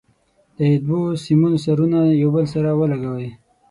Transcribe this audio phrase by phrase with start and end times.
[0.57, 3.29] د دوو سیمونو سرونه یو له بل سره ولګوئ.